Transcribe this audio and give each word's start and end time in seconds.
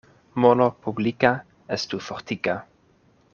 Mono 0.45 0.67
publika 0.85 1.31
estu 1.77 2.01
fortika. 2.07 2.57